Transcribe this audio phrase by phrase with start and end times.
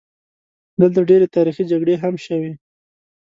[0.81, 2.53] دلته ډېرې تاریخي جګړې هم شوي.